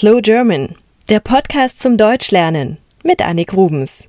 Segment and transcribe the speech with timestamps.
[0.00, 0.76] Slow German,
[1.10, 4.08] der Podcast zum Deutschlernen mit Annik Rubens.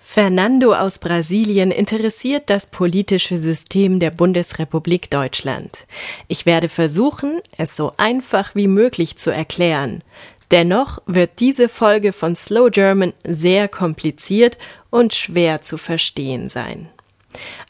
[0.00, 5.86] Fernando aus Brasilien interessiert das politische System der Bundesrepublik Deutschland.
[6.28, 10.02] Ich werde versuchen, es so einfach wie möglich zu erklären.
[10.50, 14.56] Dennoch wird diese Folge von Slow German sehr kompliziert
[14.88, 16.88] und schwer zu verstehen sein.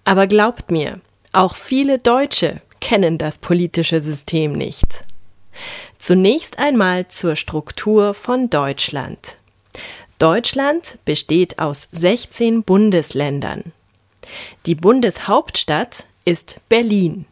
[0.05, 1.01] Aber glaubt mir,
[1.33, 5.05] auch viele Deutsche kennen das politische System nicht.
[6.01, 9.37] Zunächst einmal zur Struktur von Deutschland.
[10.19, 13.73] Deutschland besteht aus 16 Bundesländern.
[14.65, 17.27] Die Bundeshauptstadt ist Berlin.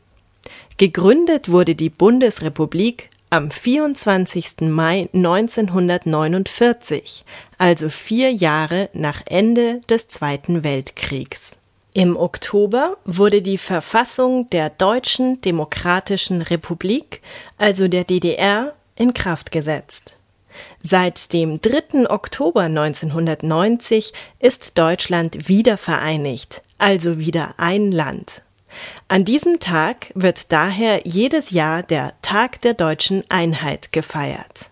[0.77, 4.69] Gegründet wurde die Bundesrepublik am 24.
[4.69, 7.25] Mai 1949,
[7.57, 11.53] also vier Jahre nach Ende des Zweiten Weltkriegs.
[11.99, 17.23] Im Oktober wurde die Verfassung der Deutschen Demokratischen Republik,
[17.57, 20.17] also der DDR, in Kraft gesetzt.
[20.81, 22.09] Seit dem 3.
[22.09, 28.43] Oktober 1990 ist Deutschland wieder vereinigt, also wieder ein Land.
[29.09, 34.71] An diesem Tag wird daher jedes Jahr der Tag der deutschen Einheit gefeiert.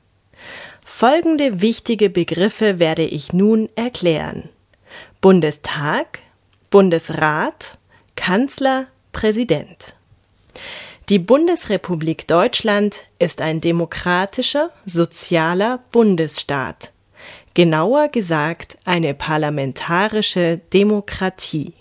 [0.84, 4.48] Folgende wichtige Begriffe werde ich nun erklären.
[5.20, 6.20] Bundestag,
[6.76, 7.78] Bundesrat,
[8.16, 9.94] Kanzler, Präsident.
[11.08, 16.92] Die Bundesrepublik Deutschland ist ein demokratischer, sozialer Bundesstaat.
[17.54, 21.72] Genauer gesagt eine parlamentarische Demokratie.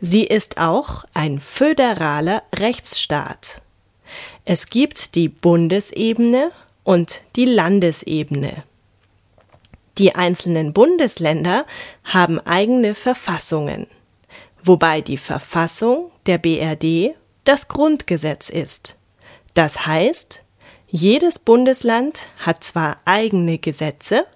[0.00, 3.60] Sie ist auch ein föderaler Rechtsstaat.
[4.46, 6.50] Es gibt die Bundesebene
[6.82, 8.62] und die Landesebene.
[9.98, 11.66] Die einzelnen Bundesländer
[12.04, 13.86] haben eigene Verfassungen,
[14.64, 18.96] wobei die Verfassung der BRD das Grundgesetz ist.
[19.54, 20.44] Das heißt,
[20.88, 24.26] jedes Bundesland hat zwar eigene Gesetze,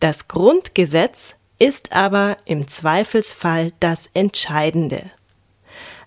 [0.00, 5.10] das Grundgesetz ist aber im Zweifelsfall das Entscheidende.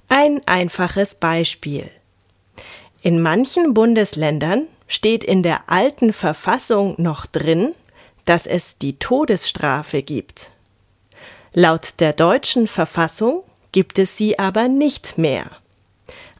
[0.09, 1.91] Ein einfaches Beispiel.
[3.01, 7.73] In manchen Bundesländern steht in der alten Verfassung noch drin,
[8.25, 10.51] dass es die Todesstrafe gibt.
[11.53, 13.43] Laut der deutschen Verfassung
[13.73, 15.51] gibt es sie aber nicht mehr.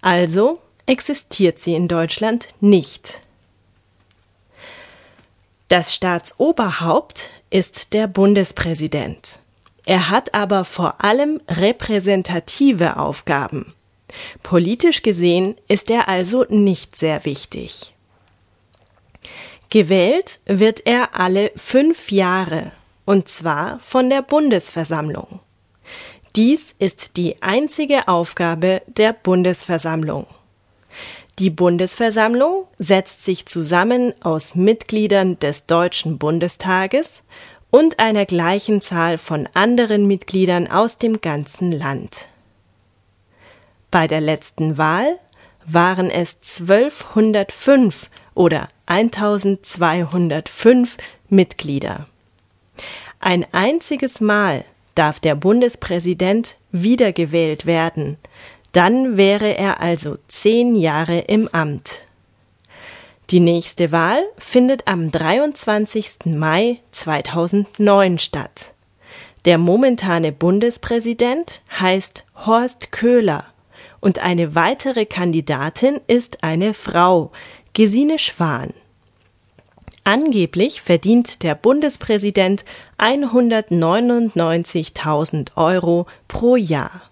[0.02, 3.20] Also existiert sie in Deutschland nicht.
[5.68, 9.40] Das Staatsoberhaupt ist der Bundespräsident.
[9.86, 13.74] Er hat aber vor allem repräsentative Aufgaben.
[14.44, 17.94] Politisch gesehen ist er also nicht sehr wichtig.
[19.70, 22.72] Gewählt wird er alle fünf Jahre,
[23.06, 25.40] und zwar von der Bundesversammlung.
[26.36, 30.26] Dies ist die einzige Aufgabe der Bundesversammlung.
[31.38, 37.22] Die Bundesversammlung setzt sich zusammen aus Mitgliedern des Deutschen Bundestages
[37.70, 42.28] und einer gleichen Zahl von anderen Mitgliedern aus dem ganzen Land.
[43.92, 45.20] Bei der letzten Wahl
[45.66, 50.98] waren es 1205 oder 1205
[51.30, 52.08] Mitglieder.
[53.20, 54.66] Ein einziges Mal
[54.96, 58.18] darf der Bundespräsident wiedergewählt werden,
[58.72, 62.06] dann wäre er also zehn Jahre im Amt.
[63.30, 66.26] Die nächste Wahl findet am 23.
[66.26, 68.74] Mai 2009 statt.
[69.46, 73.46] Der momentane Bundespräsident heißt Horst Köhler
[74.00, 77.32] und eine weitere Kandidatin ist eine Frau,
[77.74, 78.74] Gesine Schwan.
[80.06, 82.66] Angeblich verdient der Bundespräsident
[82.98, 87.04] 199.000 Euro pro Jahr.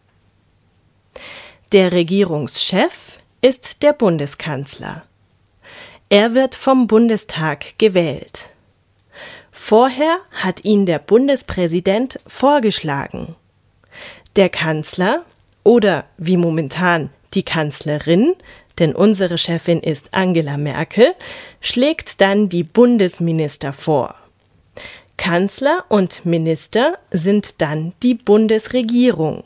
[1.72, 5.04] Der Regierungschef ist der Bundeskanzler.
[6.10, 8.50] Er wird vom Bundestag gewählt.
[9.52, 13.38] Vorher hat ihn der Bundespräsident vorgeschlagen.
[14.36, 15.24] Der Kanzler
[15.64, 18.34] oder wie momentan die Kanzlerin
[18.80, 21.14] denn unsere Chefin ist Angela Merkel,
[21.60, 24.16] schlägt dann die Bundesminister vor.
[25.18, 29.44] Kanzler und Minister sind dann die Bundesregierung.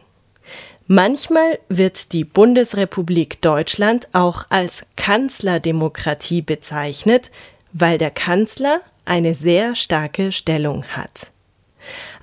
[0.88, 7.31] Manchmal wird die Bundesrepublik Deutschland auch als Kanzlerdemokratie bezeichnet,
[7.74, 11.31] weil der Kanzler eine sehr starke Stellung hat.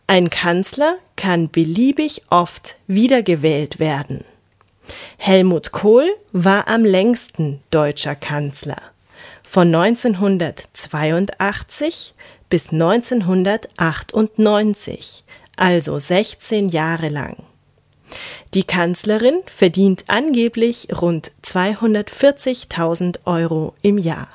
[0.07, 4.25] Ein Kanzler kann beliebig oft wiedergewählt werden.
[5.19, 8.81] Helmut Kohl war am längsten deutscher Kanzler.
[9.49, 12.15] Von 1982
[12.49, 15.25] bis 1998,
[15.57, 17.39] also 16 Jahre lang.
[18.55, 24.27] Die Kanzlerin verdient angeblich rund 240.000 Euro im Jahr.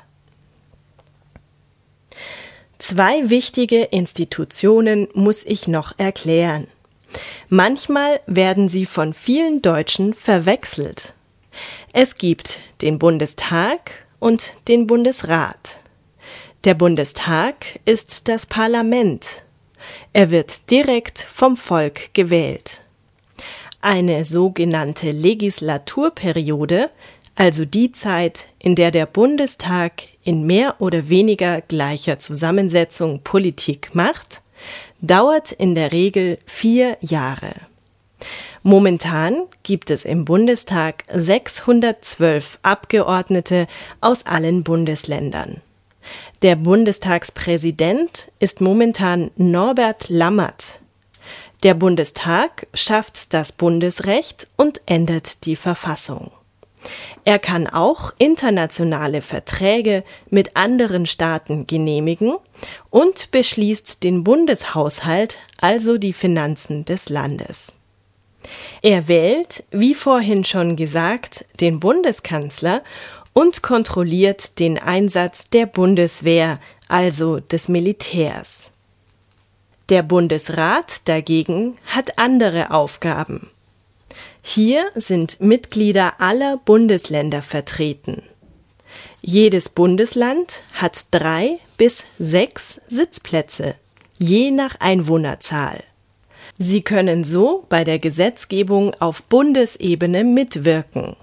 [2.78, 6.68] Zwei wichtige Institutionen muss ich noch erklären.
[7.48, 11.14] Manchmal werden sie von vielen Deutschen verwechselt.
[11.92, 15.80] Es gibt den Bundestag und den Bundesrat.
[16.64, 19.26] Der Bundestag ist das Parlament.
[20.12, 22.82] Er wird direkt vom Volk gewählt.
[23.80, 26.90] Eine sogenannte Legislaturperiode,
[27.36, 34.42] also die Zeit, in der der Bundestag in mehr oder weniger gleicher Zusammensetzung Politik macht,
[35.00, 37.52] dauert in der Regel vier Jahre.
[38.62, 43.66] Momentan gibt es im Bundestag 612 Abgeordnete
[44.00, 45.62] aus allen Bundesländern.
[46.42, 50.80] Der Bundestagspräsident ist momentan Norbert Lammert.
[51.62, 56.30] Der Bundestag schafft das Bundesrecht und ändert die Verfassung.
[57.24, 62.36] Er kann auch internationale Verträge mit anderen Staaten genehmigen
[62.90, 67.74] und beschließt den Bundeshaushalt, also die Finanzen des Landes.
[68.82, 72.82] Er wählt, wie vorhin schon gesagt, den Bundeskanzler
[73.32, 78.70] und kontrolliert den Einsatz der Bundeswehr, also des Militärs.
[79.90, 83.50] Der Bundesrat dagegen hat andere Aufgaben.
[84.50, 88.22] Hier sind Mitglieder aller Bundesländer vertreten.
[89.20, 93.74] Jedes Bundesland hat drei bis sechs Sitzplätze,
[94.16, 95.84] je nach Einwohnerzahl.
[96.56, 101.14] Sie können so bei der Gesetzgebung auf Bundesebene mitwirken.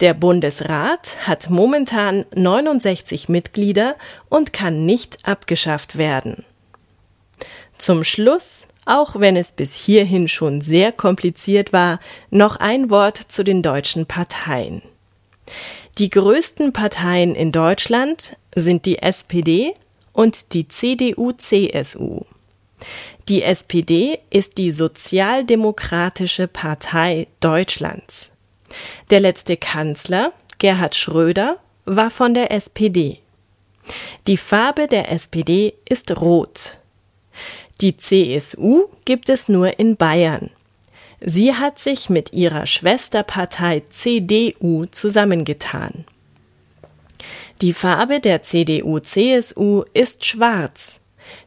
[0.00, 3.96] Der Bundesrat hat momentan 69 Mitglieder
[4.28, 6.44] und kann nicht abgeschafft werden.
[7.78, 12.00] Zum Schluss auch wenn es bis hierhin schon sehr kompliziert war,
[12.30, 14.80] noch ein Wort zu den deutschen Parteien.
[15.98, 19.74] Die größten Parteien in Deutschland sind die SPD
[20.12, 22.22] und die CDU-CSU.
[23.28, 28.30] Die SPD ist die Sozialdemokratische Partei Deutschlands.
[29.10, 31.56] Der letzte Kanzler, Gerhard Schröder,
[31.86, 33.18] war von der SPD.
[34.26, 36.78] Die Farbe der SPD ist rot.
[37.82, 40.48] Die CSU gibt es nur in Bayern.
[41.20, 46.06] Sie hat sich mit ihrer Schwesterpartei CDU zusammengetan.
[47.60, 51.00] Die Farbe der CDU-CSU ist schwarz.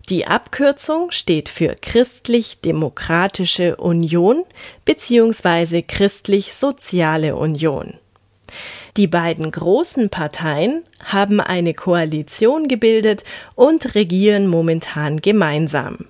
[0.09, 4.43] Die Abkürzung steht für Christlich-Demokratische Union
[4.85, 5.81] bzw.
[5.81, 7.93] Christlich-Soziale Union.
[8.97, 13.23] Die beiden großen Parteien haben eine Koalition gebildet
[13.55, 16.05] und regieren momentan gemeinsam.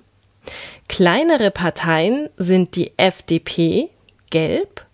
[0.88, 3.90] Kleinere Parteien sind die FDP,
[4.30, 4.86] gelb,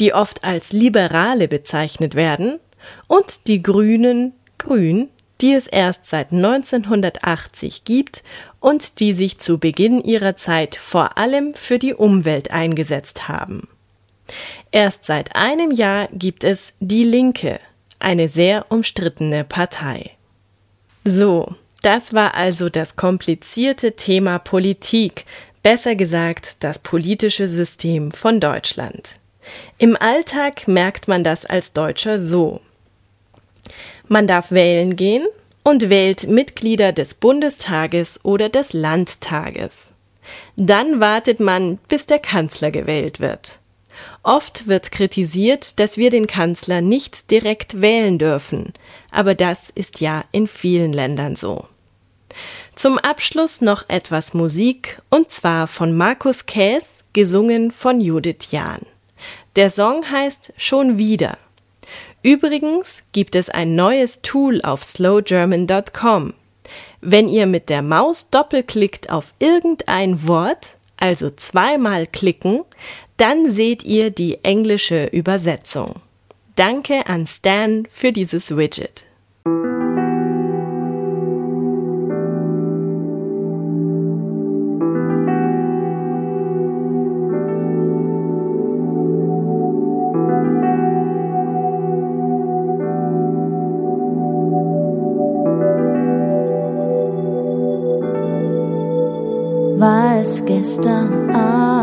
[0.00, 2.58] die oft als Liberale bezeichnet werden,
[3.06, 5.08] und die Grünen, grün,
[5.40, 8.24] die es erst seit 1980 gibt
[8.60, 13.68] und die sich zu Beginn ihrer Zeit vor allem für die Umwelt eingesetzt haben.
[14.70, 17.60] Erst seit einem Jahr gibt es Die Linke,
[17.98, 20.10] eine sehr umstrittene Partei.
[21.04, 25.24] So, das war also das komplizierte Thema Politik,
[25.62, 29.18] besser gesagt das politische System von Deutschland.
[29.78, 32.60] Im Alltag merkt man das als Deutscher so.
[34.08, 35.26] Man darf wählen gehen
[35.62, 39.92] und wählt Mitglieder des Bundestages oder des Landtages.
[40.56, 43.60] Dann wartet man, bis der Kanzler gewählt wird.
[44.22, 48.72] Oft wird kritisiert, dass wir den Kanzler nicht direkt wählen dürfen,
[49.10, 51.66] aber das ist ja in vielen Ländern so.
[52.74, 58.82] Zum Abschluss noch etwas Musik, und zwar von Markus Käs, gesungen von Judith Jahn.
[59.56, 61.38] Der Song heißt Schon wieder.
[62.22, 66.34] Übrigens gibt es ein neues Tool auf slowgerman.com.
[67.00, 72.64] Wenn ihr mit der Maus doppelklickt auf irgendein Wort, also zweimal klicken,
[73.18, 75.96] dann seht ihr die englische Übersetzung.
[76.56, 79.04] Danke an Stan für dieses Widget.
[99.80, 101.77] war es gestern Abend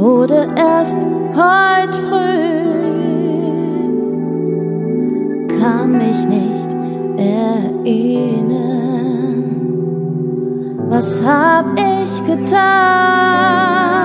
[0.00, 0.96] oder erst
[1.36, 2.78] heute früh,
[5.60, 6.70] kann mich nicht
[7.18, 8.24] erinnern.
[10.88, 13.99] Was hab ich getan?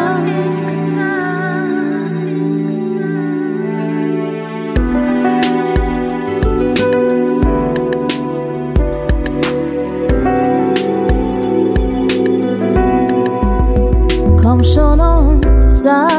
[15.86, 16.15] casa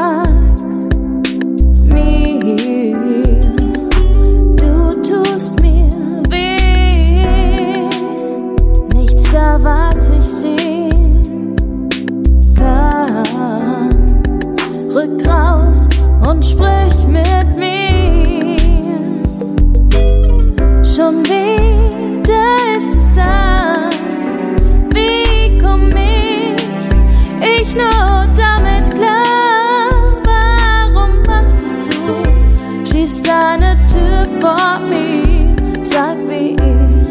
[34.47, 35.55] vor mir.
[35.83, 37.07] Sag, wie ich,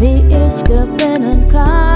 [0.00, 1.87] wie ich gewinnen kann.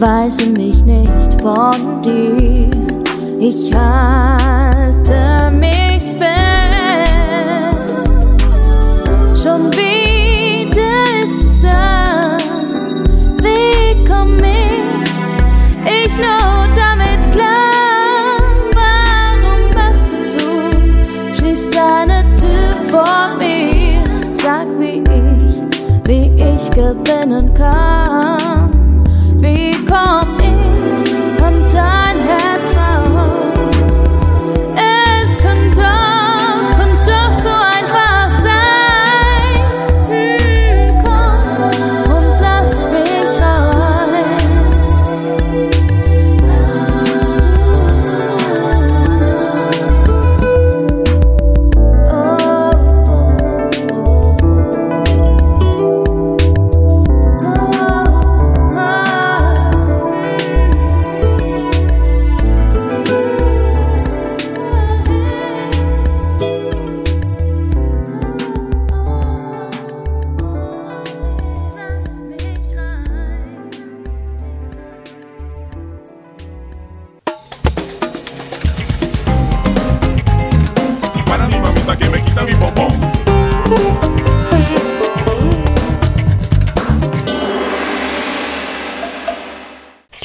[0.00, 2.70] Weise mich nicht von dir.
[3.40, 7.80] Ich halte mich fest.
[9.42, 12.36] Schon wieder ist es da.
[13.42, 15.10] Wie komm ich?
[15.84, 18.38] Ich nur damit klar.
[18.74, 20.46] Warum machst du zu?
[21.34, 24.04] Schließ deine Tür vor mir.
[24.32, 25.60] Sag, wie ich,
[26.04, 28.37] wie ich gewinnen kann.